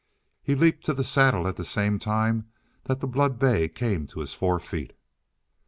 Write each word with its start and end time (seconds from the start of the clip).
He 0.41 0.55
leaped 0.55 0.83
to 0.85 0.95
the 0.95 1.03
saddle 1.03 1.47
at 1.47 1.57
the 1.57 1.63
same 1.63 1.99
time 1.99 2.49
that 2.85 3.01
the 3.01 3.07
blood 3.07 3.37
bay 3.37 3.69
came 3.69 4.07
to 4.07 4.21
his 4.21 4.33
four 4.33 4.59
feet. 4.59 4.93